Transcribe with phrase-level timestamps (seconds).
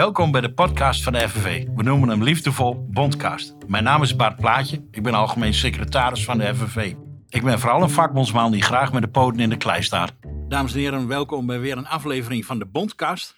[0.00, 1.66] Welkom bij de podcast van de FNV.
[1.74, 3.54] We noemen hem liefdevol Bondcast.
[3.66, 4.88] Mijn naam is Bart Plaatje.
[4.90, 6.94] Ik ben algemeen secretaris van de FNV.
[7.28, 10.12] Ik ben vooral een vakbondsman die graag met de poten in de klei staat.
[10.48, 13.36] Dames en heren, welkom bij weer een aflevering van de Bondcast.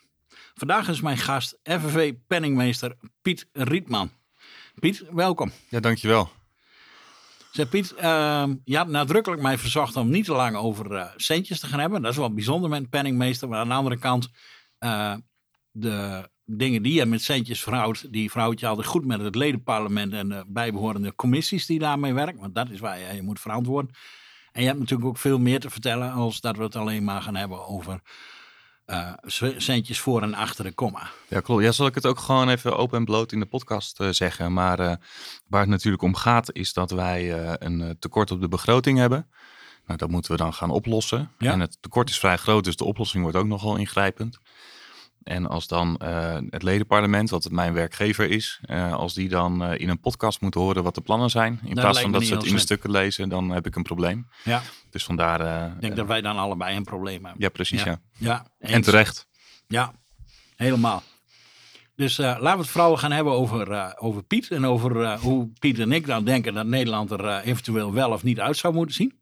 [0.55, 4.11] Vandaag is mijn gast FNV-penningmeester Piet Rietman.
[4.75, 5.53] Piet, welkom.
[5.69, 6.31] Ja, dankjewel.
[7.53, 11.61] Zeg Piet, uh, je had nadrukkelijk mij verzocht om niet te lang over uh, centjes
[11.61, 12.03] te gaan hebben.
[12.03, 13.49] Dat is wel bijzonder met een penningmeester.
[13.49, 14.29] Maar aan de andere kant,
[14.81, 15.15] uh,
[15.71, 20.13] de dingen die je met centjes verhoudt, die verhoud je altijd goed met het ledenparlement
[20.13, 22.41] en de bijbehorende commissies die daarmee werken.
[22.41, 23.95] Want dat is waar je, je moet verantwoorden.
[24.53, 27.23] En je hebt natuurlijk ook veel meer te vertellen als dat we het alleen maar
[27.23, 28.01] gaan hebben over
[28.87, 29.13] uh,
[29.57, 31.11] centjes voor en achter de komma.
[31.29, 31.63] Ja, klopt.
[31.63, 34.53] Ja, zal ik het ook gewoon even open en bloot in de podcast uh, zeggen.
[34.53, 34.93] Maar uh,
[35.47, 39.31] waar het natuurlijk om gaat is dat wij een tekort op de begroting hebben.
[39.87, 41.31] Nou, dat moeten we dan gaan oplossen.
[41.39, 41.53] Ja.
[41.53, 44.39] En het tekort is vrij groot, dus de oplossing wordt ook nogal ingrijpend.
[45.25, 49.79] En als dan uh, het ledenparlement, wat mijn werkgever is, uh, als die dan uh,
[49.79, 52.35] in een podcast moeten horen wat de plannen zijn, in dat plaats van dat ze
[52.35, 54.27] het in de stukken lezen, dan heb ik een probleem.
[54.45, 54.63] Ja.
[54.91, 55.73] Dus vandaar.
[55.75, 57.43] ik denk dat wij dan allebei een probleem hebben.
[57.43, 57.83] Ja, precies.
[57.83, 58.01] Ja.
[58.19, 58.47] ja.
[58.59, 59.29] ja en terecht.
[59.67, 59.95] Ja,
[60.57, 61.03] helemaal.
[61.97, 65.93] Dus laten we het vooral gaan hebben over, over Piet en over hoe Piet en
[65.93, 69.21] ik dan denken dat Nederland er eventueel wel of niet uit zou moeten zien.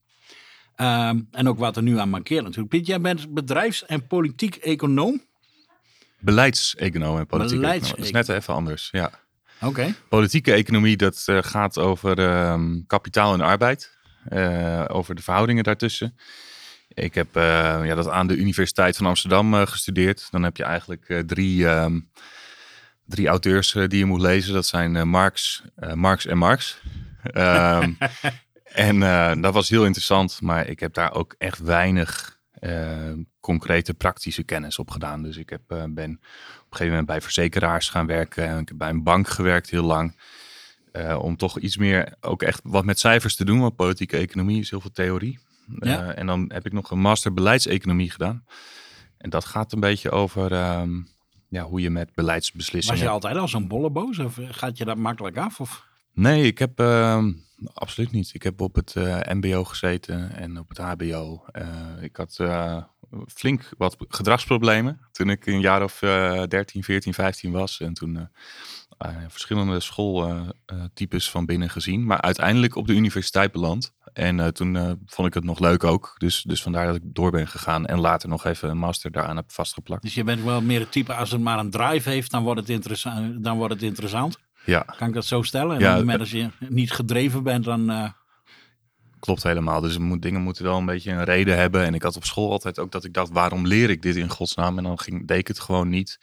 [0.77, 2.69] Um, en ook wat er nu aan mankeert natuurlijk.
[2.69, 5.23] Piet, jij bent bedrijfs- en politiek econoom.
[6.21, 9.11] Beleidseconoom en politieke Beleids Dat is net even anders, ja.
[9.61, 9.67] Oké.
[9.69, 9.95] Okay.
[10.09, 13.99] Politieke economie, dat uh, gaat over uh, kapitaal en arbeid.
[14.33, 16.17] Uh, over de verhoudingen daartussen.
[16.89, 20.29] Ik heb ja, dat aan de Universiteit van Amsterdam gestudeerd.
[20.31, 22.11] Dan heb je eigenlijk drie, um,
[23.07, 24.53] drie auteurs die je moet lezen.
[24.53, 25.63] Dat zijn Marx,
[25.95, 26.81] Marx en Marx.
[27.35, 27.99] um,
[28.65, 29.01] en
[29.41, 30.41] dat was heel interessant.
[30.41, 35.23] Maar ik heb daar ook echt weinig uh, concrete praktische kennis op gedaan.
[35.23, 36.19] Dus ik heb, uh, ben op een
[36.71, 38.59] gegeven moment bij verzekeraars gaan werken.
[38.59, 40.17] Ik heb bij een bank gewerkt heel lang.
[40.93, 43.61] Uh, om toch iets meer ook echt wat met cijfers te doen.
[43.61, 45.39] Want politieke economie is heel veel theorie.
[45.79, 46.15] Ja.
[46.15, 48.45] en dan heb ik nog een master beleidseconomie gedaan.
[49.19, 51.09] En dat gaat een beetje over um,
[51.49, 52.99] ja, hoe je met beleidsbeslissingen...
[52.99, 54.19] Was je altijd al zo'n bolleboos?
[54.19, 55.61] Of gaat je dat makkelijk af?
[55.61, 55.89] Of?
[56.15, 56.81] Nee, ik heb...
[56.81, 57.25] Uh,
[57.75, 58.31] absoluut niet.
[58.35, 61.45] Ik heb op het uh, MBO gezeten en op het HBO.
[61.53, 62.83] Uh, ik had uh,
[63.27, 67.81] flink wat gedragsproblemen toen ik een jaar of 13, 14, 15 was.
[67.81, 68.29] En toen
[69.29, 72.05] verschillende schooltypes van binnen gezien.
[72.07, 73.95] Maar uiteindelijk op de universiteit beland.
[74.13, 76.15] En toen vond ik het nog leuk ook.
[76.19, 77.87] Dus, dus vandaar dat ik door ben gegaan.
[77.87, 80.03] En later nog even een master daaraan heb vastgeplakt.
[80.03, 82.61] Dus je bent wel meer het type, als het maar een drive heeft, dan wordt
[82.61, 84.39] het, interessant, dan wordt het interessant?
[84.71, 84.85] Ja.
[84.97, 85.77] Kan ik dat zo stellen?
[85.77, 87.91] En ja, dan, als je niet gedreven bent, dan...
[87.91, 88.09] Uh...
[89.21, 89.81] Klopt helemaal.
[89.81, 91.85] Dus moet, dingen moeten wel een beetje een reden hebben.
[91.85, 94.29] En ik had op school altijd ook dat ik dacht, waarom leer ik dit in
[94.29, 94.79] godsnaam?
[94.79, 96.19] En dan ging, deed ik het gewoon niet.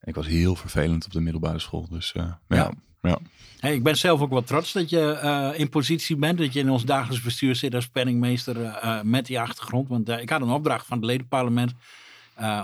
[0.00, 1.86] En ik was heel vervelend op de middelbare school.
[1.90, 2.56] Dus uh, ja.
[2.56, 2.70] ja.
[3.02, 3.18] ja.
[3.60, 6.38] Hey, ik ben zelf ook wel trots dat je uh, in positie bent.
[6.38, 9.88] Dat je in ons dagelijks bestuur zit als penningmeester met die achtergrond.
[9.88, 11.72] Want ik had een opdracht van het ledenparlement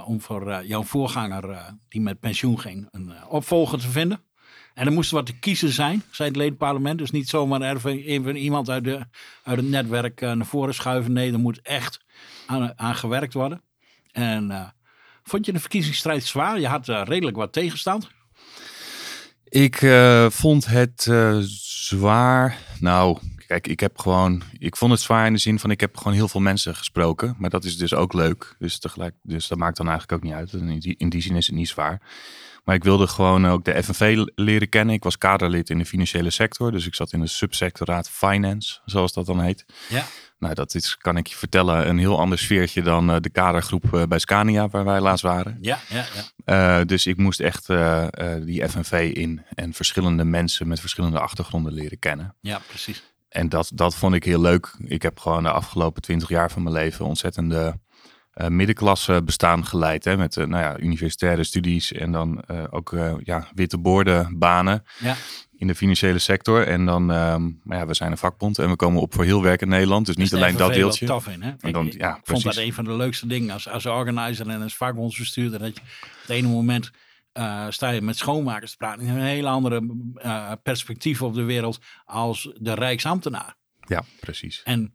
[0.04, 4.20] om voor jouw voorganger, die met pensioen ging, een opvolger te vinden.
[4.74, 6.98] En er moest wat te kiezen zijn, zei het ledenparlement.
[6.98, 9.00] Dus niet zomaar even, iemand uit, de,
[9.42, 11.12] uit het netwerk uh, naar voren schuiven.
[11.12, 12.00] Nee, er moet echt
[12.46, 13.62] aan, aan gewerkt worden.
[14.12, 14.68] En uh,
[15.22, 16.60] vond je de verkiezingsstrijd zwaar?
[16.60, 18.08] Je had uh, redelijk wat tegenstand.
[19.48, 19.76] Ik
[20.28, 21.02] vond het
[21.86, 22.58] zwaar.
[22.80, 24.42] Nou, kijk, ik heb gewoon.
[24.58, 27.34] Ik vond het zwaar in de zin van ik heb gewoon heel veel mensen gesproken.
[27.38, 28.54] Maar dat is dus ook leuk.
[28.58, 30.52] Dus tegelijk, dus dat maakt dan eigenlijk ook niet uit.
[30.52, 32.00] In die, in die zin is het niet zwaar.
[32.64, 34.94] Maar ik wilde gewoon ook de FNV leren kennen.
[34.94, 36.72] Ik was kaderlid in de financiële sector.
[36.72, 39.64] Dus ik zat in de subsectoraat Finance, zoals dat dan heet.
[39.88, 40.06] Ja.
[40.38, 43.84] Nou, dat is, kan ik je vertellen, een heel ander sfeertje dan uh, de kadergroep
[43.94, 45.58] uh, bij Scania, waar wij laatst waren.
[45.60, 46.04] Ja, ja,
[46.44, 46.80] ja.
[46.80, 47.66] Uh, dus ik moest echt
[48.44, 52.34] die FNV in en verschillende mensen met verschillende achtergronden leren kennen.
[52.40, 53.13] Ja, precies.
[53.34, 54.74] En dat, dat vond ik heel leuk.
[54.78, 57.78] Ik heb gewoon de afgelopen twintig jaar van mijn leven ontzettende
[58.34, 60.04] uh, middenklasse bestaan geleid.
[60.04, 64.84] Hè, met uh, nou ja, universitaire studies en dan uh, ook ja, witte borden banen
[64.98, 65.16] ja.
[65.56, 66.66] in de financiële sector.
[66.66, 69.42] En dan, um, maar ja, we zijn een vakbond en we komen op voor heel
[69.42, 70.06] werk in Nederland.
[70.06, 71.06] Dus, dus niet alleen dat deeltje.
[71.06, 71.52] Tof in, hè?
[71.60, 74.48] En dan, ik, ja, ik vond dat een van de leukste dingen als, als organizer
[74.48, 75.58] en als vakbondsbestuurder.
[75.58, 76.90] Dat je op het ene moment
[77.68, 79.08] sta je met schoonmakers te praten.
[79.08, 79.86] Een hele andere
[80.62, 83.54] perspectief op de wereld als de Rijksambtenaar.
[83.80, 84.62] Ja, precies.
[84.62, 84.94] En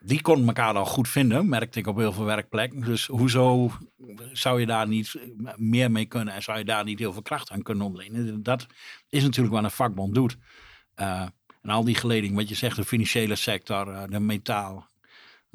[0.00, 2.80] die kon elkaar al goed vinden, merkte ik op heel veel werkplekken.
[2.80, 3.72] Dus hoezo
[4.32, 5.14] zou je daar niet
[5.56, 8.42] meer mee kunnen en zou je daar niet heel veel kracht aan kunnen ontlenen?
[8.42, 8.66] Dat
[9.08, 10.36] is natuurlijk wat een vakbond doet.
[10.96, 11.26] Uh,
[11.62, 14.88] en al die geleding, wat je zegt, de financiële sector, de metaal,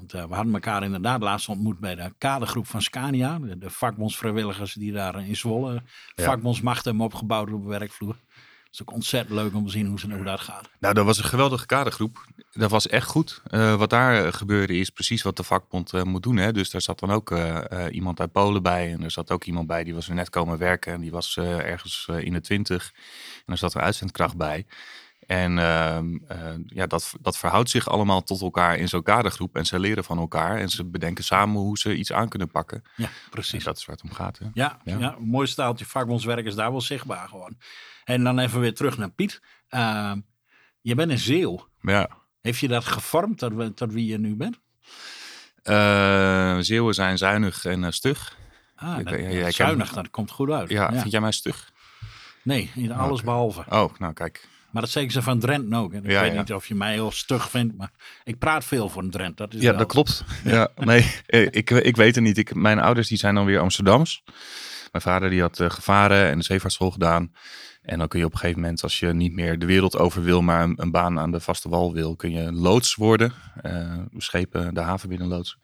[0.01, 3.39] Want uh, we hadden elkaar inderdaad laatst ontmoet bij de kadergroep van Scania.
[3.39, 5.83] De, de vakbondsvrijwilligers die daar in Zwolle
[6.15, 6.23] Ja.
[6.23, 8.15] vakbondsmacht hebben opgebouwd op de werkvloer.
[8.63, 10.69] Het is ook ontzettend leuk om te zien hoe, ze, hoe dat gaat.
[10.79, 12.25] Nou, dat was een geweldige kadergroep.
[12.51, 13.41] Dat was echt goed.
[13.47, 16.37] Eh, wat daar eh, gebeurde is precies wat de vakbond eh, moet doen.
[16.37, 16.51] Hè?
[16.53, 18.91] Dus daar zat dan ook eh, eh, iemand uit Polen bij.
[18.91, 20.93] En er zat ook iemand bij die was er net komen werken.
[20.93, 22.91] En die was eh, ergens eh, in de twintig.
[23.45, 24.65] En er zat er uitzendkracht bij.
[25.27, 29.55] En ehm, eh, ja, dat, dat verhoudt zich allemaal tot elkaar in zo'n kadergroep.
[29.55, 30.57] En ze leren van elkaar.
[30.57, 32.83] En ze bedenken samen hoe ze iets aan kunnen pakken.
[32.95, 33.63] Ja, precies.
[33.63, 34.37] dat is waar het om gaat.
[34.37, 34.45] Hè?
[34.53, 34.97] Ja, ja.
[34.97, 35.15] Ja.
[35.15, 37.57] een mooi staaltje vakbondswerk is daar wel zichtbaar gewoon.
[38.03, 39.41] En dan even weer terug naar Piet.
[39.69, 40.13] Uh,
[40.81, 41.67] je bent een zeeuw.
[41.81, 42.09] Ja.
[42.41, 43.37] Heeft je dat gevormd
[43.75, 44.59] tot, wie je nu bent?
[45.63, 48.37] Eh, Zeeuwen zijn zuinig en eh, stug.
[48.75, 50.69] Ah, Ik dat, ja, zuinig, dat komt goed uit.
[50.69, 51.71] Ja, vind jij mij stug?
[52.43, 53.63] Nee, in alles behalve.
[53.69, 54.47] Oh, nou kijk.
[54.71, 55.93] Maar dat zeggen ze van Drenthe ook.
[55.93, 56.39] Ik Ja, weet ja.
[56.39, 57.91] niet of je mij heel stug vindt, maar
[58.23, 59.35] ik praat veel voor een Drenthe.
[59.35, 60.23] Dat is Ja, dat klopt.
[60.43, 62.37] Ja, nee, eh, ik, ik weet het niet.
[62.37, 64.23] Ik, mijn ouders die zijn dan weer Amsterdams.
[64.91, 67.31] Mijn vader die had eh, gevaren en de zeevaartschool gedaan.
[67.81, 70.23] En dan kun je op een gegeven moment, als je niet meer de wereld over
[70.23, 73.33] wil, maar een, een baan aan de vaste wal wil, kun je loods worden.
[73.61, 75.57] Eh, schepen de haven binnenloods.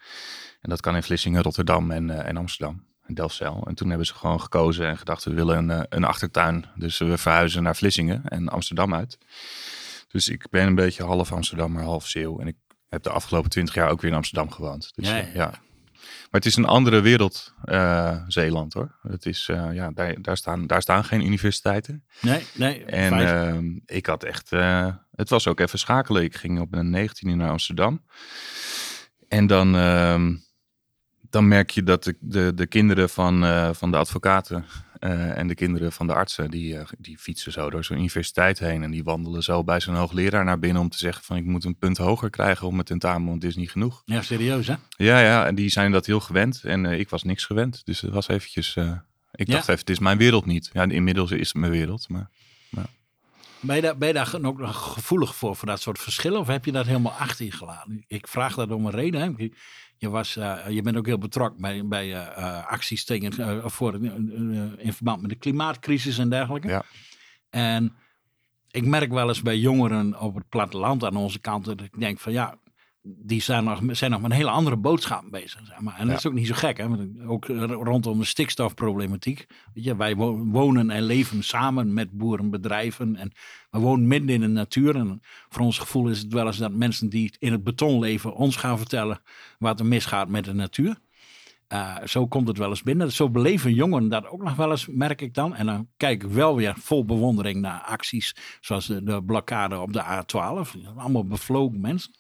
[0.62, 2.86] En dat kan in Vlissingen, Rotterdam en, en Amsterdam.
[3.08, 3.64] En Delfzijl.
[3.68, 6.66] En toen hebben ze gewoon gekozen en gedacht, we willen een, eh, een achtertuin.
[6.76, 9.18] Dus we verhuizen naar Vlissingen en Amsterdam uit.
[10.08, 12.40] Dus ik ben een beetje half Amsterdammer, half Zeeuw.
[12.40, 12.56] En ik
[12.90, 14.92] heb de afgelopen twintig jaar ook weer in Amsterdam gewoond.
[14.96, 15.60] Dus, Ja, ja, ja, ja.
[16.02, 18.96] Maar het is een andere wereld, eh, Zeeland hoor.
[19.02, 22.06] Het is, eh, ja, daar, daar, staan, daar staan geen universiteiten.
[22.22, 22.86] Nee, nee.
[22.86, 26.24] En ik had echt, eh, het was ook even schakelen.
[26.24, 28.06] Ik ging op mijn 19e naar Amsterdam.
[29.28, 30.36] En dan, ehm,
[31.30, 34.66] dan merk je dat de, de, de kinderen van, eh, van de advocaten
[35.00, 38.60] eh, en de kinderen van de artsen, die, eh, die fietsen zo door zo'n universiteit
[38.60, 38.84] heen.
[38.84, 41.64] En die wandelen zo bij zo'n hoogleraar naar binnen om te zeggen van ik moet
[41.64, 44.02] een punt hoger krijgen op mijn tentamen, want dit is niet genoeg.
[44.06, 44.76] ja, serieus hè?
[44.90, 46.64] Ja, ja, en die zijn dat heel gewend.
[46.64, 47.86] En ik was niks gewend.
[47.86, 48.76] Dus het was eventjes,
[49.32, 49.54] ik Ja.
[49.54, 50.70] dacht even, het is mijn wereld niet.
[50.74, 52.30] Ja, inmiddels is het mijn wereld, maar...
[53.60, 56.40] Ben je daar, ben je daar ook nog gevoelig voor, voor dat soort verschillen?
[56.40, 58.04] Of heb je dat helemaal achter je gelaten?
[58.08, 59.22] Ik vraag dat om een reden.
[59.22, 59.50] Hè?
[59.98, 63.94] Je- was, eh, je bent ook heel betrokken bij, bij eh, eh, acties tegen, voor,
[64.78, 66.68] in verband met de klimaatcrisis en dergelijke.
[66.68, 66.84] Ja.
[67.50, 67.96] En
[68.72, 72.20] ik merk wel eens bij jongeren op het platteland aan onze kant dat ik denk
[72.20, 72.58] van ja,
[73.18, 75.62] die zijn nog, zijn nog met een hele andere boodschap bezig.
[75.64, 75.96] Zeg maar.
[75.98, 76.88] En dat is ook niet zo gek, hè?
[76.88, 79.46] Want ook rondom de stikstofproblematiek.
[79.74, 83.32] Weet je, wij wo- wonen en leven samen met boerenbedrijven en
[83.70, 84.96] we wonen midden in de natuur.
[84.96, 88.36] En voor ons gevoel is het wel eens dat mensen die in het beton leven
[88.36, 89.22] ons gaan vertellen
[89.60, 90.98] wat er misgaat met de natuur.
[91.74, 93.12] Uh, zo komt het wel eens binnen.
[93.12, 95.56] Zo beleven jongeren dat ook nog wel eens, merk ik dan.
[95.56, 99.94] En dan kijk ik wel weer vol bewondering naar acties zoals de, de blokkade op
[99.94, 100.96] de A12.
[100.96, 102.12] Allemaal bevlogen mensen.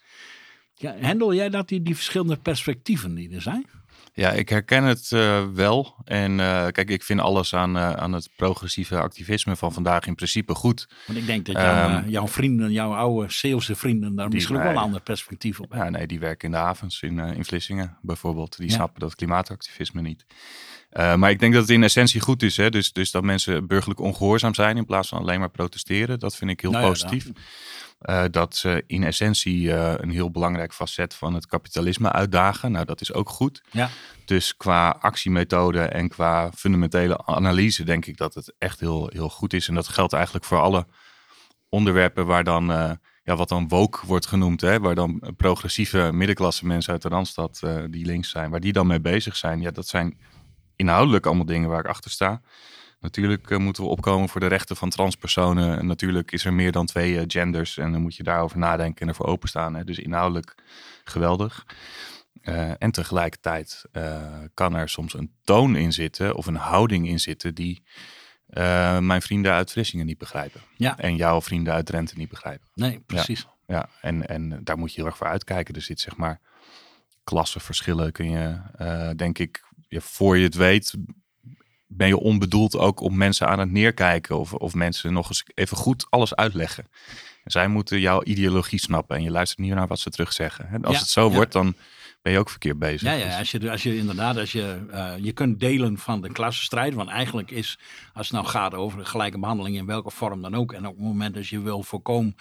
[0.79, 3.65] Ja, handel jij dat, die, die verschillende perspectieven die er zijn?
[4.13, 5.95] Ja, ik herken het uh, wel.
[6.03, 10.15] En uh, kijk, ik vind alles aan, uh, aan het progressieve activisme van vandaag in
[10.15, 10.88] principe goed.
[11.07, 14.63] Want ik denk dat jouw, um, jouw vrienden, jouw oude Zeeuwse vrienden, daar misschien ook
[14.63, 15.91] wel een ander perspectief op hebben.
[15.91, 18.57] Ja, nee, die werken in de havens in, in Vlissingen bijvoorbeeld.
[18.57, 18.75] Die ja.
[18.75, 20.25] snappen dat klimaatactivisme niet.
[20.91, 22.57] Maar ik denk dat het in essentie goed is.
[22.57, 22.69] Hè?
[22.69, 26.19] Dus, dus dat mensen burgerlijk ongehoorzaam zijn in plaats van alleen maar protesteren.
[26.19, 27.25] Dat vind ik heel nou positief.
[27.25, 27.31] Ja,
[28.01, 32.71] uh, dat ze in essentie uh, een heel belangrijk facet van het kapitalisme uitdagen.
[32.71, 33.63] Nou, dat is ook goed.
[33.71, 33.89] Ja.
[34.25, 39.53] Dus qua actiemethode en qua fundamentele analyse denk ik dat het echt heel, heel goed
[39.53, 39.67] is.
[39.67, 40.86] En dat geldt eigenlijk voor alle
[41.69, 42.91] onderwerpen waar dan, uh,
[43.24, 44.62] ja, wat dan woke wordt genoemd.
[44.62, 44.79] Hè?
[44.79, 49.01] Waar dan progressieve middenklasse mensen uit de Randstad, die links zijn, waar die dan mee
[49.01, 49.62] bezig zijn.
[49.62, 50.17] Ja, dat zijn
[50.75, 52.41] inhoudelijk allemaal dingen waar ik achter sta.
[53.00, 55.77] Natuurlijk uh, moeten we opkomen voor de rechten van transpersonen.
[55.77, 57.77] En natuurlijk is er meer dan twee uh, genders.
[57.77, 59.75] En dan moet je daarover nadenken en ervoor openstaan.
[59.75, 59.84] Hè?
[59.84, 60.56] Dus inhoudelijk
[61.04, 61.66] geweldig.
[62.42, 63.86] Uh, en tegelijkertijd
[64.54, 67.84] kan er soms een toon in zitten of een houding in zitten die
[69.00, 70.62] mijn vrienden uit Vlissingen niet begrijpen.
[70.75, 70.98] Ja.
[70.98, 72.68] En jouw vrienden uit Drenthe niet begrijpen.
[72.74, 73.48] Nee, precies.
[73.66, 73.89] Ja, ja.
[74.01, 75.75] En, en daar moet je heel erg voor uitkijken.
[75.75, 76.39] Er zit zeg maar
[77.24, 78.60] klassenverschillen kun je,
[79.16, 80.94] denk ik, ja, voor je het weet,
[81.88, 85.77] ben je onbedoeld ook op mensen aan het neerkijken of, of mensen nog eens even
[85.77, 86.88] goed alles uitleggen.
[87.44, 90.84] En zij moeten jouw ideologie snappen en je luistert niet naar wat ze terug zeggen.
[90.84, 91.36] Als ja, het zo ja.
[91.36, 91.75] wordt, dan
[92.22, 93.01] ben je ook verkeerd bezig.
[93.01, 96.32] Ja, ja als, je, als je inderdaad, als je, uh, je kunt delen van de
[96.32, 97.79] klassenstrijd, want eigenlijk is,
[98.13, 101.06] als het nou gaat over gelijke behandeling in welke vorm dan ook, en op het
[101.06, 102.36] moment dat je wil voorkomen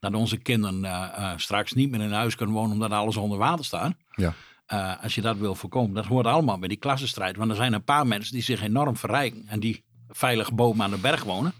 [0.00, 3.38] dat onze kinderen uh, uh, straks niet meer in huis kunnen wonen omdat alles onder
[3.38, 3.94] water staat.
[4.10, 4.34] Ja.
[4.72, 7.36] Uh, als je dat wil voorkomen, dat hoort allemaal bij die klassenstrijd.
[7.36, 10.90] Want er zijn een paar mensen die zich enorm verrijken en die veilig boven aan
[10.90, 11.52] de berg wonen.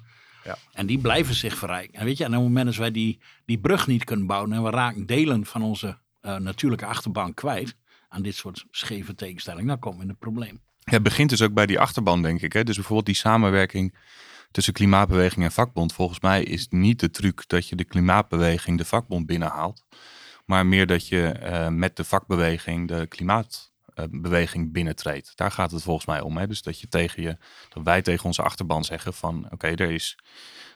[0.44, 0.58] Ja.
[0.72, 1.94] En die blijven zich verrijken.
[1.94, 4.52] En weet je, en op het moment dat wij die, die brug niet kunnen bouwen
[4.52, 7.76] en we raken delen van onze eh, natuurlijke achterban kwijt
[8.08, 10.60] aan dit soort scheve tegenstellingen, dan komen we in het probleem.
[10.78, 12.52] Ja, het begint dus ook bij die achterban, denk ik.
[12.52, 12.64] Hè?
[12.64, 13.94] Dus bijvoorbeeld die samenwerking
[14.50, 15.92] tussen klimaatbeweging en vakbond.
[15.92, 19.84] Volgens mij is niet de truc dat je de klimaatbeweging de vakbond binnenhaalt.
[20.44, 25.32] Maar meer dat je eh, met de vakbeweging de klimaatbeweging binnentreedt.
[25.34, 26.36] Daar gaat het volgens mij om.
[26.36, 26.46] Hè?
[26.46, 27.36] Dus dat, je tegen je,
[27.68, 30.18] dat wij tegen onze achterban zeggen van oké, er is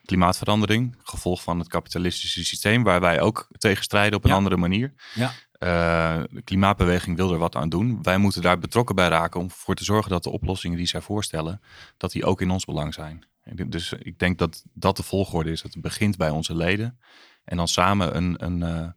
[0.04, 4.36] klimaatverandering, gevolg van het kapitalistische systeem, waar wij ook tegen strijden op een Ja.
[4.36, 4.92] andere manier.
[5.14, 5.32] Ja.
[5.52, 7.98] Eh, de klimaatbeweging wil er wat aan doen.
[8.02, 11.00] Wij moeten daar betrokken bij raken om ervoor te zorgen dat de oplossingen die zij
[11.00, 11.60] voorstellen,
[11.96, 13.24] dat die ook in ons belang zijn.
[13.66, 15.62] Dus ik denk dat dat de volgorde is.
[15.62, 16.98] Dat het begint bij onze leden
[17.44, 18.88] en dan samen een, een, eh,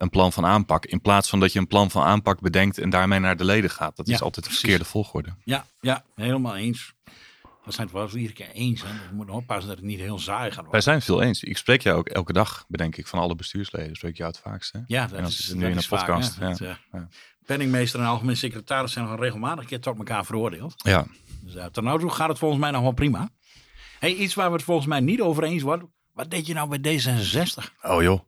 [0.00, 0.86] een plan van aanpak.
[0.86, 3.70] In plaats van dat je een plan van aanpak bedenkt en daarmee naar de leden
[3.70, 3.96] gaat.
[3.96, 5.34] Dat is altijd de verkeerde volgorde.
[5.44, 6.92] Ja, ja, helemaal eens.
[7.64, 8.82] We zijn het wel eens iedere keer eens.
[8.82, 8.88] Hè?
[9.08, 10.82] We moeten oppassen dat het niet heel saai gaat Wij worden.
[10.82, 11.42] zijn het veel eens.
[11.42, 13.96] Ik spreek jou ook elke dag, bedenk ik, van alle bestuursleden.
[13.96, 14.72] Spreek jou het vaakst.
[14.72, 14.78] Hè?
[14.86, 16.44] Ja, En dat dan is, dat nu in een vaak, podcast, hè.
[16.44, 16.50] ja.
[16.50, 17.08] Dat, eh, Ja.
[17.46, 20.74] Penningmeester en algemeen secretaris zijn nog regelmatig een keer tot elkaar veroordeeld.
[20.76, 21.06] Ja,
[21.44, 23.30] Dus uh, toe gaat het volgens mij nog wel prima.
[23.98, 25.92] Hey, iets waar we het volgens mij niet over eens worden.
[26.12, 27.82] Wat deed je nou bij D66?
[27.82, 28.20] Oh joh.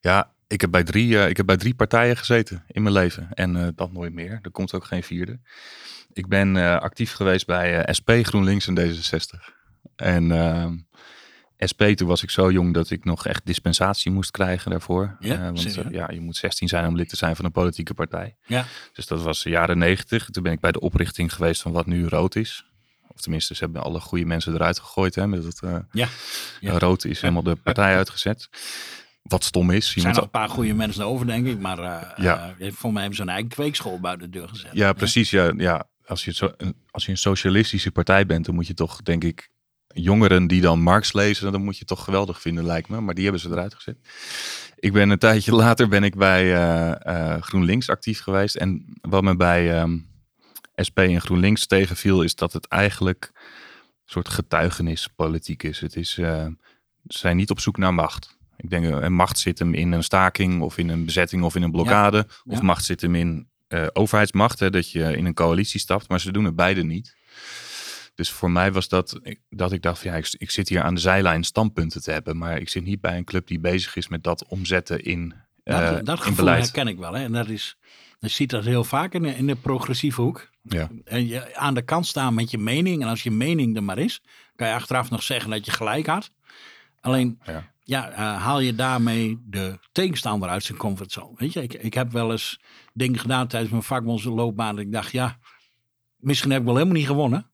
[0.00, 3.28] Ja, ik heb bij drie, eh, ik heb bij drie partijen gezeten in mijn leven.
[3.34, 4.38] En eh, dat nooit meer.
[4.42, 5.40] Er komt ook geen vierde.
[6.12, 9.40] Ik ben eh, actief geweest bij SP, GroenLinks en D66.
[9.96, 10.76] En ehm,
[11.70, 15.16] SP, toen was ik zo jong dat ik nog echt dispensatie moest krijgen daarvoor.
[15.20, 18.36] Ja, want ja, je moet 16 zijn om lid te zijn van een politieke partij.
[18.46, 20.30] Ja, Dus dat was de jaren 90.
[20.30, 22.66] Toen ben ik bij de oprichting geweest van wat nu rood is.
[23.08, 25.14] Of tenminste, ze hebben alle goede mensen eruit gegooid.
[25.14, 25.60] Hè, met het,
[25.92, 26.08] ja.
[26.60, 26.78] Ja.
[26.78, 28.48] Rood is helemaal de partij uitgezet.
[29.22, 29.86] Wat stom is.
[29.86, 31.58] Er zijn moet nog een paar goede mensen over, denk ik.
[31.58, 32.54] Maar eh Ja.
[32.58, 34.70] eh, voor mij hebben ze een eigen kweekschool buiten de deur gezet.
[34.72, 35.30] Ja, precies.
[35.30, 35.84] Ja, ja.
[36.06, 39.24] Als, je zo, een- als je een socialistische partij bent, dan moet je toch, denk
[39.24, 39.48] ik,
[39.86, 43.00] jongeren die dan Marx lezen, dan moet je toch geweldig vinden, lijkt me.
[43.00, 43.96] Maar die hebben ze eruit gezet.
[44.76, 48.54] Ik ben een tijdje later ben ik bij eh, GroenLinks actief geweest.
[48.56, 49.98] En wat me bij ehm,
[50.86, 55.80] SP en GroenLinks tegenviel, is dat het eigenlijk een soort getuigenispolitiek is.
[55.80, 56.54] Het is, ze
[57.04, 58.38] zijn niet op zoek naar macht.
[58.62, 61.54] Ik denk, eh, en macht zit hem in een staking of in een bezetting of
[61.54, 62.26] in een blokkade.
[62.44, 62.62] Of Ja.
[62.62, 66.08] macht zit hem in eh, overheidsmacht, hè, dat je in een coalitie stapt.
[66.08, 67.14] Maar ze doen het beide niet.
[68.14, 70.94] Dus voor mij was dat, dat ik dacht, van, ja, ik, ik zit hier aan
[70.94, 72.38] de zijlijn standpunten te hebben.
[72.38, 75.78] Maar ik zit niet bij een club die bezig is met dat omzetten in, eh,
[75.90, 76.62] dat dat in gevoel beleid.
[76.62, 77.12] herken ik wel.
[77.12, 77.22] Hè.
[77.24, 77.76] En dat is,
[78.18, 80.50] je ziet dat heel vaak in de, in de progressieve hoek.
[80.62, 80.88] Ja.
[81.04, 83.02] En je aan de kant staan met je mening.
[83.02, 84.22] En als je mening er maar is,
[84.56, 86.30] kan je achteraf nog zeggen dat je gelijk had.
[87.00, 87.70] Alleen, Ja.
[87.92, 91.34] Ja, eh, haal je daarmee de tegenstander uit zijn comfortzone.
[91.36, 92.60] Weet je, ik, ik heb wel eens
[92.92, 94.76] dingen gedaan tijdens mijn vakbondsloopbaan.
[94.76, 95.38] Dat ik dacht, ja,
[96.16, 97.50] misschien heb ik wel helemaal niet gewonnen.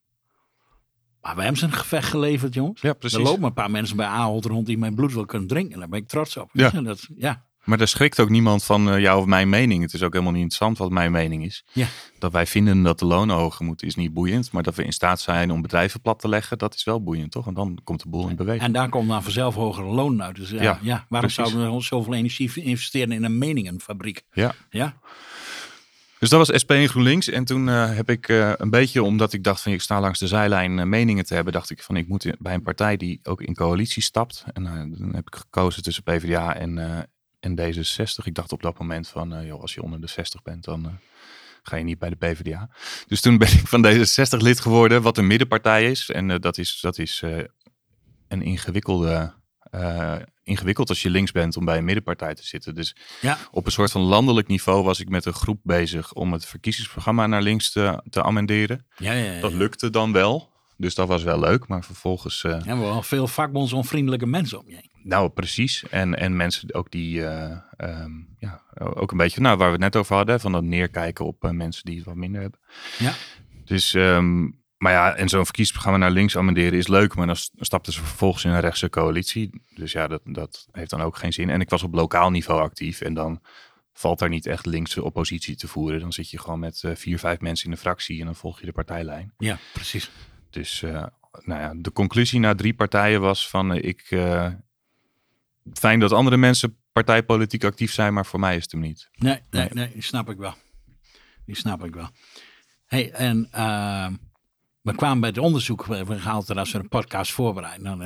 [1.21, 2.80] Maar we hebben ze een gevecht geleverd, jongens.
[2.80, 3.18] Ja, Er precies.
[3.18, 5.78] lopen een paar mensen bij Ahold rond die mijn bloed wel kunnen drinken.
[5.78, 6.50] Daar ben ik trots op.
[6.52, 6.71] Ja.
[6.71, 7.47] Dat, ja.
[7.68, 9.82] Maar daar schrikt ook niemand van eh, jou of mijn mening.
[9.82, 11.64] Het is ook helemaal niet interessant wat mijn mening is.
[11.72, 11.87] Ja.
[12.18, 14.52] Dat wij vinden dat de lonen hoger moeten is niet boeiend.
[14.52, 17.30] Maar dat we in staat zijn om bedrijven plat te leggen, dat is wel boeiend,
[17.30, 17.46] toch?
[17.46, 18.64] En dan komt de boel in beweging.
[18.64, 20.37] En daar komt dan vanzelf hogere lonen uit.
[20.37, 21.52] Dus ja, ja, Ja, waarom precies.
[21.52, 24.22] zouden we zoveel energie investeren in een meningenfabriek?
[24.32, 24.54] Ja.
[24.70, 24.96] Ja,
[26.18, 27.28] Dus dat was SP en GroenLinks.
[27.28, 30.18] En toen eh, heb ik eh, een beetje, omdat ik dacht van ik sta langs
[30.18, 33.20] de zijlijn eh, meningen te hebben, dacht ik van ik moet bij een partij die
[33.22, 34.44] ook in coalitie stapt.
[34.52, 36.98] En eh, dan heb ik gekozen tussen PvdA en, eh,
[37.40, 38.25] en D66.
[38.25, 40.87] Ik dacht op dat moment van eh, joh, als je onder de 60 bent, dan
[40.87, 40.92] eh,
[41.62, 42.71] ga je niet bij de PvdA.
[43.07, 46.11] Dus toen ben ik van D66 lid geworden, wat een middenpartij is.
[46.11, 47.23] En eh, dat is, dat is
[48.28, 49.37] een ingewikkelde...
[50.42, 52.75] ingewikkeld als je links bent om bij een middenpartij te zitten.
[52.75, 56.33] Dus ja, op een soort van landelijk niveau was ik met een groep bezig om
[56.33, 58.87] het verkiezingsprogramma naar links te, te amenderen.
[58.97, 59.33] ja, ja.
[59.33, 59.40] ja.
[59.40, 60.57] Dat lukte dan wel.
[60.80, 61.66] Dus dat was wel leuk.
[61.68, 64.90] Maar vervolgens, Ja, we wel veel vakbondsonvriendelijke mensen om je heen.
[65.02, 65.85] nou precies.
[65.88, 69.82] En, en mensen ook die, eh, ehm, ja, ook een beetje, nou waar we het
[69.82, 70.40] net over hadden.
[70.40, 72.61] Van dat neerkijken op eh, mensen die het wat minder hebben.
[72.99, 73.12] Ja.
[73.64, 74.42] Dus, ehm,
[74.76, 77.14] maar ja, en zo'n verkiezingsprogramma naar links amenderen is leuk.
[77.14, 79.62] Maar dan stapten ze vervolgens in een rechtse coalitie.
[79.75, 81.50] Dus ja, dat, dat heeft dan ook geen zin.
[81.50, 83.00] En ik was op lokaal niveau actief.
[83.00, 83.40] En dan
[83.92, 86.00] valt daar niet echt linkse oppositie te voeren.
[86.00, 88.18] Dan zit je gewoon met vier, vijf mensen in de fractie.
[88.20, 89.32] En dan volg je de partijlijn.
[89.38, 90.11] Ja, precies.
[90.50, 91.05] Dus eh,
[91.45, 94.52] nou ja, de conclusie na drie partijen was van eh, ik eh,
[95.73, 99.09] fijn dat andere mensen partijpolitiek actief zijn, maar voor mij is het hem niet.
[99.14, 99.93] Nee, nee, Nee.
[99.93, 100.55] die snap ik wel.
[101.45, 102.09] Die snap ik wel.
[102.87, 104.12] hey, en ehm,
[104.81, 107.99] we kwamen bij het onderzoek, we gaan altijd als we een podcast voorbereiden, dan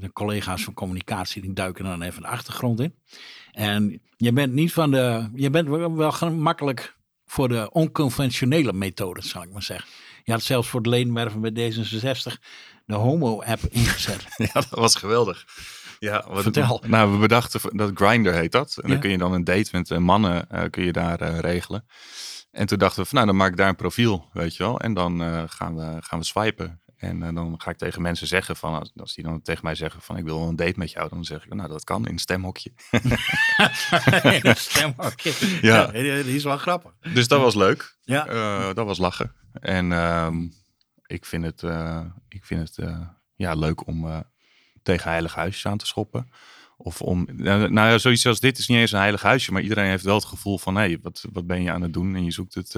[0.00, 2.94] de collega's van communicatie, die duiken dan even de achtergrond in.
[3.52, 9.28] En je bent niet van de, je bent wel wel gemakkelijk voor de onconventionele methodes,
[9.28, 9.88] zal ik maar zeggen.
[10.24, 12.32] Je had zelfs voor het ledenwerven bij D66
[12.86, 14.24] de homo-app ingezet.
[14.36, 15.44] Ja, dat was geweldig.
[15.98, 16.82] Ja, wat Vertel.
[16.86, 18.76] nou, we bedachten dat Grinder heet dat.
[18.76, 18.88] En Ja.
[18.92, 21.86] dan kun je dan een date met eh, mannen eh, kun je daar eh, regelen.
[22.50, 24.80] En toen dachten we van, nou, dan maak ik daar een profiel, weet je wel.
[24.80, 26.80] En dan gaan, we, gaan we swipen.
[27.04, 29.74] En eh, dan ga ik tegen mensen zeggen van, als, als die dan tegen mij
[29.74, 31.08] zeggen van, ik wil een date met jou.
[31.08, 32.72] Dan zeg ik, nou, dat kan in een stemhokje.
[34.54, 35.32] Stemhokje.
[35.62, 35.90] Ja.
[35.92, 36.22] ja.
[36.22, 36.92] Die is wel grappig.
[37.12, 37.96] Dus dat was leuk.
[38.02, 38.26] Ja.
[38.26, 39.32] Eh, dat was lachen.
[39.52, 40.48] En ehm,
[41.06, 42.88] ik vind het, eh, ik vind het
[43.34, 44.24] ja, leuk om
[44.82, 46.30] tegen heilige huisjes aan te schoppen.
[46.76, 49.62] Of om, nou nou ja, zoiets als dit is niet eens een heilig huisje, maar
[49.62, 52.14] iedereen heeft wel het gevoel van, hé, hey, wat, wat ben je aan het doen?
[52.14, 52.74] En je zoekt het,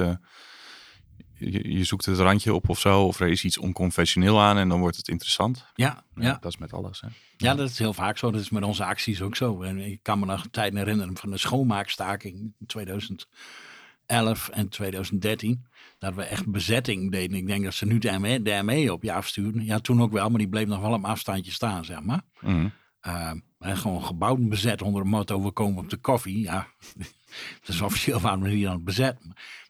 [1.39, 4.69] je, je zoekt het randje op of zo, of er is iets onconventioneel aan en
[4.69, 5.67] dan wordt het interessant.
[5.75, 6.39] Ja, ja.
[6.41, 7.01] Dat is met alles.
[7.01, 7.09] Hè.
[7.37, 8.31] Ja, dat is heel vaak zo.
[8.31, 9.63] Dat is met onze acties ook zo.
[9.63, 15.67] En ik kan me nog een tijd herinneren van de schoonmaakstaking in 2011 en 2013.
[15.99, 17.37] Dat we echt bezetting deden.
[17.37, 19.65] Ik denk dat ze nu de ME, de ME op je afstuurden.
[19.65, 22.23] Ja, toen ook wel, maar die bleef nog wel op afstandje staan, zeg maar.
[22.41, 22.69] Mhm.
[23.07, 26.41] Uh, en gewoon gebouwd bezet onder het motto we komen op de koffie.
[26.41, 26.67] Ja,
[27.61, 29.19] dat is officieel waarom we die dan bezet.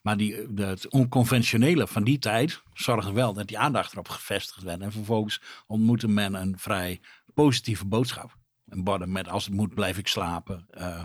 [0.01, 4.63] Maar die, de, het onconventionele van die tijd zorgde wel dat die aandacht erop gevestigd
[4.63, 4.81] werd.
[4.81, 6.99] En vervolgens ontmoette men een vrij
[7.33, 8.37] positieve boodschap.
[8.67, 10.67] Een borden met als het moet blijf ik slapen.
[10.77, 11.01] Uh,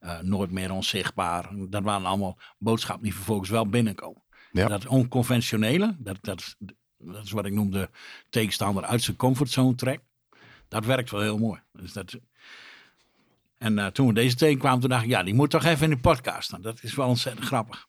[0.00, 1.50] uh, nooit meer onzichtbaar.
[1.68, 4.22] Dat waren allemaal boodschappen die vervolgens wel binnenkomen.
[4.52, 4.68] Ja.
[4.68, 6.56] Dat onconventionele, dat, dat,
[6.98, 7.90] dat is wat ik noem de
[8.30, 10.04] tegenstander uit zijn comfortzone trekt.
[10.68, 11.60] Dat werkt wel heel mooi.
[11.72, 12.18] Dus dat...
[13.58, 15.84] En uh, toen we deze tegen kwamen, toen dacht ik, ja, die moet toch even
[15.84, 16.62] in de podcast staan.
[16.62, 17.86] Dat is wel ontzettend grappig.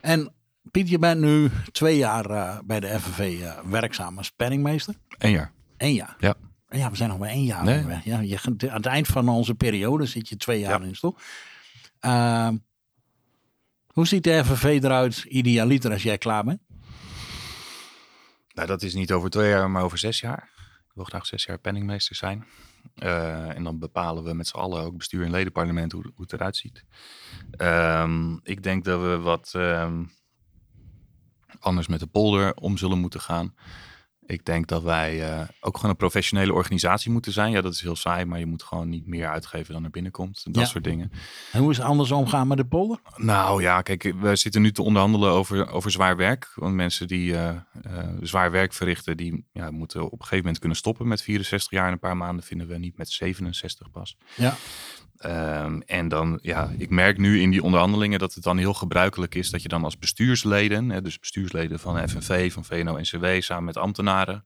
[0.00, 0.32] En
[0.70, 4.94] Piet, je bent nu twee jaar uh, bij de FNV uh, werkzaam als penningmeester.
[5.18, 5.52] Eén jaar.
[5.76, 6.16] Eén jaar?
[6.18, 6.34] Ja.
[6.70, 7.64] Ja, we zijn nog maar één jaar.
[7.64, 7.84] Nee.
[8.04, 10.86] Ja, je, aan het eind van onze periode zit je twee jaar ja.
[10.86, 11.16] in stoel.
[12.00, 12.48] Uh,
[13.86, 16.60] hoe ziet de FNV eruit idealiter als jij klaar bent?
[18.54, 20.50] Nou, dat is niet over twee jaar, maar over zes jaar.
[20.98, 22.44] Wil graag zes jaar penningmeester zijn.
[22.96, 26.32] Uh, en dan bepalen we met z'n allen, ook bestuur en ledenparlement, hoe, hoe het
[26.32, 26.84] eruit ziet.
[27.58, 30.10] Um, ik denk dat we wat um,
[31.58, 33.54] anders met de polder om zullen moeten gaan.
[34.28, 37.50] Ik denk dat wij uh, ook gewoon een professionele organisatie moeten zijn.
[37.50, 40.44] Ja, dat is heel saai, maar je moet gewoon niet meer uitgeven dan er binnenkomt.
[40.44, 40.64] Dat ja.
[40.64, 41.12] soort dingen.
[41.52, 42.98] En hoe is het anders omgaan met de polder?
[43.16, 46.52] Nou ja, kijk, we zitten nu te onderhandelen over, over zwaar werk.
[46.54, 47.48] Want mensen die uh,
[47.86, 51.70] uh, zwaar werk verrichten, die ja, moeten op een gegeven moment kunnen stoppen met 64
[51.70, 51.86] jaar.
[51.86, 54.16] En een paar maanden vinden we niet met 67 pas.
[54.34, 54.56] Ja.
[55.26, 59.34] Um, en dan, ja, ik merk nu in die onderhandelingen dat het dan heel gebruikelijk
[59.34, 63.76] is dat je dan als bestuursleden, hè, dus bestuursleden van FNV, van VNO-NCW, samen met
[63.76, 64.44] ambtenaren,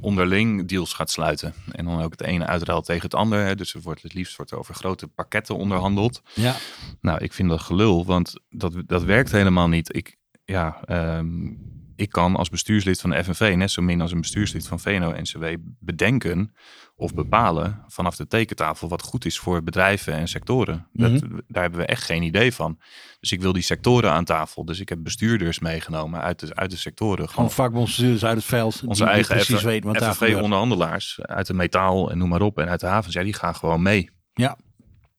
[0.00, 1.54] onderling deals gaat sluiten.
[1.70, 3.44] En dan ook het ene uitruilt tegen het ander.
[3.44, 6.22] Hè, dus er wordt het liefst wordt er over grote pakketten onderhandeld.
[6.34, 6.54] Ja.
[7.00, 9.96] Nou, ik vind dat gelul, want dat, dat werkt helemaal niet.
[9.96, 10.80] Ik, ja,
[11.18, 11.58] um,
[11.96, 15.44] ik kan als bestuurslid van de FNV, net zo min als een bestuurslid van VNO-NCW,
[15.80, 16.54] bedenken
[16.96, 20.86] of bepalen vanaf de tekentafel wat goed is voor bedrijven en sectoren.
[20.92, 21.40] Dat, mm -hmm.
[21.48, 22.78] Daar hebben we echt geen idee van.
[23.20, 24.64] Dus ik wil die sectoren aan tafel.
[24.64, 27.28] Dus ik heb bestuurders meegenomen uit de, uit de sectoren.
[27.28, 28.82] Gewoon vakbondsbestuurders uit het veld.
[28.86, 32.58] Onze eigen precies FNV-onderhandelaars uit de metaal en noem maar op.
[32.58, 34.10] En uit de havens, ja, die gaan gewoon mee.
[34.34, 34.58] Ja.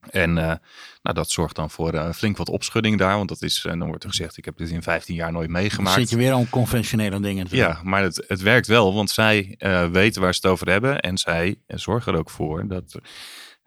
[0.09, 3.15] En uh, nou, dat zorgt dan voor uh, flink wat opschudding daar.
[3.15, 5.49] Want dat is, uh, dan wordt er gezegd, ik heb dit in 15 jaar nooit
[5.49, 5.95] meegemaakt.
[5.95, 8.93] Dan zit je weer aan conventionele dingen te Ja, maar het, het werkt wel.
[8.93, 9.55] Want zij
[9.91, 10.99] weten waar ze het over hebben.
[10.99, 12.99] En zij zorgen er ook voor dat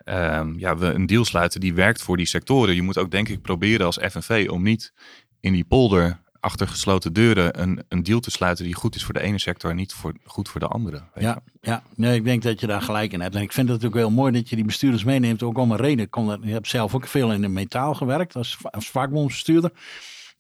[0.05, 2.75] um, ja, we een deal sluiten die werkt voor die sectoren.
[2.75, 4.92] Je moet ook denk ik proberen als FNV om niet
[5.40, 9.14] in die polder achter gesloten deuren een, een deal te sluiten die goed is voor
[9.14, 11.02] de ene sector en niet voor, goed voor de andere.
[11.14, 11.82] Ja, ja.
[11.94, 13.35] Nee, ik denk dat je daar gelijk in hebt.
[13.35, 15.76] En ik vind het natuurlijk heel mooi dat je die bestuurders meeneemt, ook om een
[15.76, 16.09] reden.
[16.42, 19.70] Je hebt zelf ook veel in de metaal gewerkt als, als vakbondsbestuurder.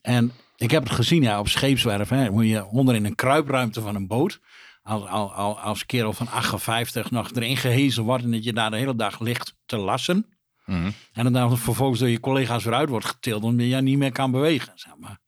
[0.00, 3.94] En ik heb het gezien ja, op scheepswerven, hoe je onder in een kruipruimte van
[3.94, 4.40] een boot,
[4.82, 8.76] als, als, als kerel van 58 nog erin gehezen wordt en dat je daar de
[8.76, 10.26] hele dag ligt te lassen.
[10.64, 10.92] Mm -hmm.
[11.12, 14.30] En dan vervolgens door je collega's weer uit wordt getild, omdat je niet meer kan
[14.30, 14.72] bewegen.
[14.74, 15.18] Zeg maar.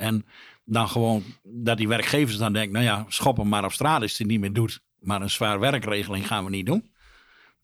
[0.00, 0.26] En
[0.64, 4.26] dan gewoon dat die werkgevers dan denken, nou ja, schoppen maar op straat als het
[4.26, 4.80] niet meer doet.
[4.98, 6.90] Maar een zwaar werkregeling gaan we niet doen.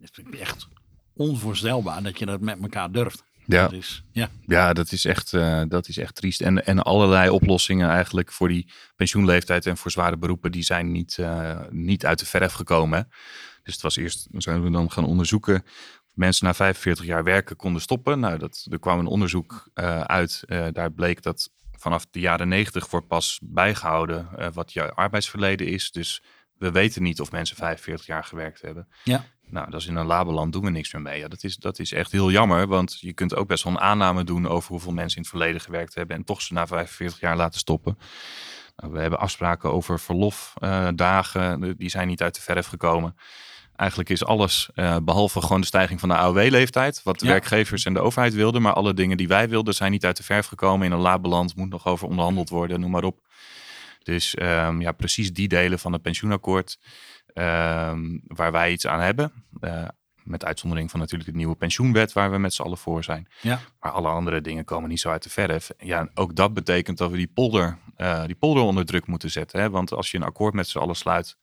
[0.00, 0.68] Het is echt
[1.14, 3.24] onvoorstelbaar dat je dat met elkaar durft.
[3.46, 4.28] Ja, dat is, ja.
[4.46, 6.40] ja dat, is echt, uh, dat is echt triest.
[6.40, 11.16] En, en allerlei oplossingen eigenlijk voor die pensioenleeftijd en voor zware beroepen, die zijn niet,
[11.20, 12.98] uh, niet uit de verf gekomen.
[12.98, 13.04] Hè?
[13.62, 15.64] Dus het was eerst, zijn we dan gaan onderzoeken
[16.16, 18.20] mensen na 45 jaar werken konden stoppen.
[18.20, 20.44] Nou, dat, er kwam een onderzoek uh, uit.
[20.72, 25.90] Daar bleek dat vanaf de jaren 90 wordt pas bijgehouden uh, wat je arbeidsverleden is.
[25.90, 26.22] Dus
[26.58, 28.88] we weten niet of mensen 45 jaar gewerkt hebben.
[29.04, 29.24] Ja.
[29.48, 31.18] Nou, dat is in een labeland doen we niks meer mee.
[31.18, 33.80] Ja, dat, is, dat is echt heel jammer, want je kunt ook best wel een
[33.80, 37.20] aanname doen over hoeveel mensen in het verleden gewerkt hebben en toch ze na 45
[37.20, 37.98] jaar laten stoppen.
[38.76, 43.16] Nou, we hebben afspraken over verlofdagen, die zijn niet uit de verf gekomen.
[43.76, 47.94] Eigenlijk is alles, uh, behalve gewoon de stijging van de AOW-leeftijd, wat de werkgevers en
[47.94, 50.86] de overheid wilden, maar alle dingen die wij wilden zijn niet uit de verf gekomen.
[50.86, 53.20] In een laat beland moet nog over onderhandeld worden, noem maar op.
[54.02, 56.78] Dus um, ja, precies die delen van het pensioenakkoord
[57.34, 59.32] um, waar wij iets aan hebben.
[59.60, 59.88] Uh,
[60.26, 63.28] met uitzondering van natuurlijk de nieuwe pensioenwet waar we met z'n allen voor zijn.
[63.40, 63.60] Ja.
[63.80, 65.70] Maar alle andere dingen komen niet zo uit de verf.
[65.78, 69.60] Ja, ook dat betekent dat we die polder, uh, die polder onder druk moeten zetten.
[69.60, 69.70] Hè?
[69.70, 71.36] Want als je een akkoord met z'n allen sluit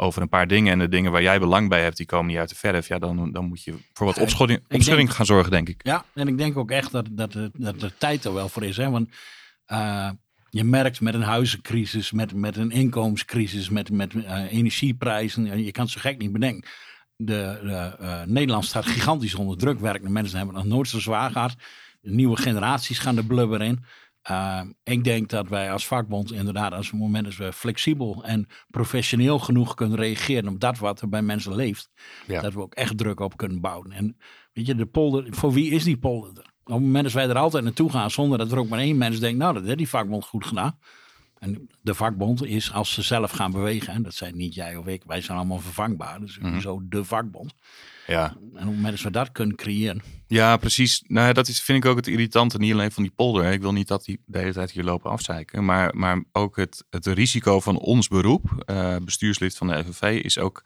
[0.00, 2.36] over een paar dingen en de dingen waar jij belang bij hebt, die komen niet
[2.36, 2.88] uit de verf.
[2.88, 5.80] Ja, dan, dan moet je voor wat opschudding, opschudding gaan zorgen, denk ik.
[5.82, 8.76] Ja, en ik denk ook echt dat, dat, dat de tijd er wel voor is.
[8.76, 8.90] Hè?
[8.90, 9.08] Want
[9.66, 10.10] uh,
[10.50, 15.84] je merkt met een huizencrisis, met, met een inkomenscrisis, met, met uh, energieprijzen, je kan
[15.84, 16.68] het zo gek niet bedenken
[17.18, 19.80] de, de uh, Nederland staat gigantisch onder druk.
[19.80, 21.54] Werkende mensen hebben het nog nooit zo zwaar gehad.
[22.00, 23.84] De nieuwe generaties gaan de blubber in.
[24.30, 28.46] Uh, ik denk dat wij als vakbond inderdaad, als het moment is we flexibel en
[28.70, 31.90] professioneel genoeg kunnen reageren op dat wat er bij mensen leeft,
[32.26, 33.92] dat we ook echt druk op kunnen bouwen.
[33.92, 34.16] En
[34.52, 36.52] weet je, de polder, voor wie is die polder er?
[36.64, 38.98] Op het moment dat wij er altijd naartoe gaan zonder dat er ook maar één
[38.98, 40.78] mens denkt, nou dat heeft die vakbond goed gedaan.
[41.38, 44.86] En de vakbond is als ze zelf gaan bewegen, en dat zijn niet jij of
[44.86, 46.20] ik, wij zijn allemaal vervangbaar.
[46.20, 47.54] Dus mm zo de vakbond.
[48.06, 48.28] Ja.
[48.28, 50.02] En op het moment dat we dat kunnen creëren.
[50.28, 51.02] Ja, precies.
[51.06, 53.52] Nou, dat is, vind ik ook het irritante, niet alleen van die polder.
[53.52, 55.64] Ik wil niet dat die de hele tijd hier lopen afzeiken.
[55.64, 60.38] Maar, maar ook het, het risico van ons beroep, uh, bestuurslid van de FNV, is
[60.38, 60.64] ook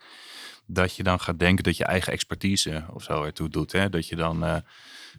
[0.67, 3.73] dat je dan gaat denken dat je eigen expertise of zo ertoe doet.
[3.73, 3.89] Hè?
[3.89, 4.45] Dat je dan...
[4.45, 4.57] Uh,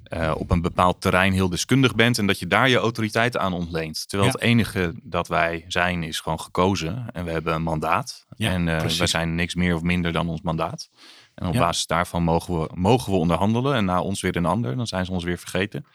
[0.09, 3.53] uh, op een bepaald terrein heel deskundig bent en dat je daar je autoriteit aan
[3.53, 4.09] ontleent.
[4.09, 8.25] Terwijl het enige dat wij zijn is gewoon gekozen en we hebben een mandaat.
[8.37, 10.89] en uh, wij zijn niks meer of minder dan ons mandaat.
[11.35, 14.75] En op basis daarvan mogen we, mogen we onderhandelen en na ons weer een ander,
[14.75, 15.85] dan zijn ze ons weer vergeten.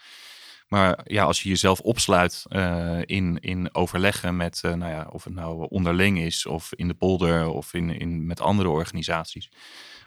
[0.68, 5.35] Maar ja, als je jezelf opsluit uh, in, in overleggen met, nou ja, of het
[5.35, 9.51] nou onderling is, of in de polder, of in, in, met andere organisaties,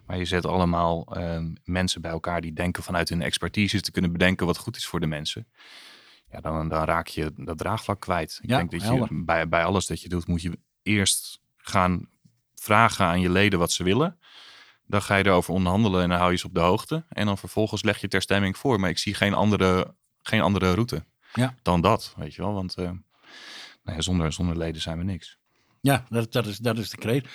[0.06, 4.12] maar je zet allemaal ehm, mensen bij elkaar die denken vanuit hun expertise te kunnen
[4.12, 5.48] bedenken wat goed is voor de mensen.
[6.32, 8.40] Ja, dan, dan raak je dat draagvlak kwijt.
[8.42, 12.10] Ik denk dat je bij, bij alles dat je doet, moet je eerst gaan
[12.56, 14.20] vragen aan je leden wat ze willen.
[14.86, 17.06] Dan ga je erover onderhandelen en dan hou je ze op de hoogte.
[17.10, 18.80] En dan vervolgens leg je ter stemming voor.
[18.80, 21.56] Maar ik zie geen andere, geen andere route ja.
[21.62, 22.54] dan dat, weet je wel.
[22.54, 22.86] Want uh,
[23.84, 25.38] nou ja, zonder, zonder leden zijn we niks.
[25.82, 27.28] Ja, dat, dat, is, dat is de kreet.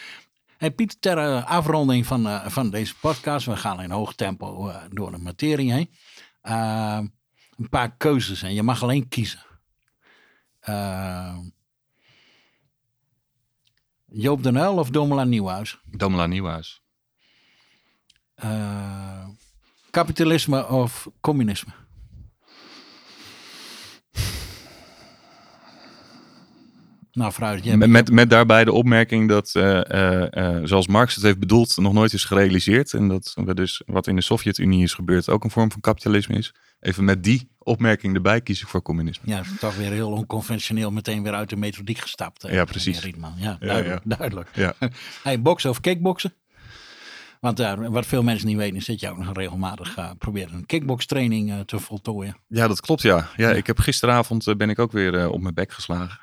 [0.56, 4.68] Hey Piet, ter uh, afronding van, uh, van deze podcast, we gaan in hoog tempo
[4.68, 5.90] uh, door de materie heen.
[7.56, 9.40] een paar keuzes en je mag alleen kiezen.
[14.04, 15.80] Joop den Uyl of Domela Nieuwhuis?
[15.84, 16.82] Domela Nieuwhuis.
[19.90, 21.72] kapitalisme of communisme?
[27.16, 27.76] Nou, fruit.
[27.86, 32.12] Met, met, daarbij de opmerking dat, uh, uh, zoals Marx het heeft bedoeld, nog nooit
[32.12, 32.92] is gerealiseerd.
[32.92, 36.36] En dat we dus wat in de Sovjet-Unie is gebeurd ook een vorm van kapitalisme
[36.36, 36.54] is.
[36.80, 39.32] Even met die opmerking erbij kies ik voor communisme.
[39.32, 42.46] Ja, toch weer heel onconventioneel meteen weer uit de methodiek gestapt.
[42.50, 43.12] ja, precies.
[43.36, 44.00] Ja, duidelijk.
[44.04, 44.48] Ja, duidelijk.
[44.54, 44.74] Ja.
[45.22, 46.32] hey, boksen of kickboksen?
[47.40, 50.52] Want uh, wat veel mensen niet weten is dat je ook nog regelmatig uh, probeert
[50.52, 52.36] een kickbokstraining uh, te voltooien.
[52.48, 53.28] Ja, dat klopt ja.
[53.36, 56.20] Ja, ik heb gisteravond ben ik ook weer op mijn bek geslagen.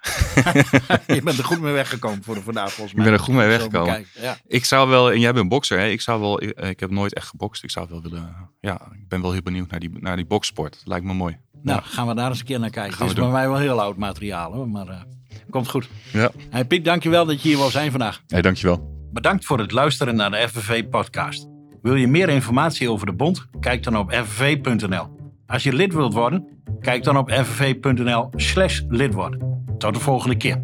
[1.16, 3.06] je bent er goed mee weggekomen voor de vandaag volgens mij.
[3.06, 4.06] Ik ben er goed mee weggekomen.
[4.22, 4.38] Ja.
[4.48, 7.14] Ik zou wel, en jij bent bokser hè, ik zou wel, ik, ik, heb nooit
[7.14, 7.64] echt gebokst.
[7.64, 10.82] Ik zou wel willen, ja, ik ben wel heel benieuwd naar die, naar die boksport.
[10.86, 11.38] Lijkt me mooi.
[11.62, 12.98] Nou, gaan we daar eens een keer naar kijken.
[12.98, 15.06] Het is bij mij wel heel oud materiaal hoor, maar
[15.50, 15.90] komt goed.
[16.12, 16.32] Ja.
[16.50, 18.22] Hey, Piet, dankjewel dat je hier wou zijn vandaag.
[18.28, 19.03] Hey, dankjewel.
[19.14, 21.48] Bedankt voor het luisteren naar de FNV-podcast.
[21.82, 23.48] Wil je meer informatie over de bond?
[23.60, 25.08] Kijk dan op fnv.nl.
[25.46, 26.48] Als je lid wilt worden,
[26.80, 29.66] kijk dan op fnv.nl/slash lid worden.
[29.78, 30.64] Tot de volgende keer.